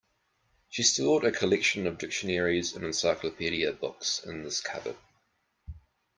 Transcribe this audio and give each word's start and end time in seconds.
She 0.69 0.81
stored 0.81 1.23
a 1.25 1.31
collection 1.31 1.85
of 1.85 1.99
dictionaries 1.99 2.75
and 2.75 2.83
encyclopedia 2.83 3.71
books 3.71 4.19
in 4.25 4.41
this 4.41 4.59
cupboard. 4.59 4.97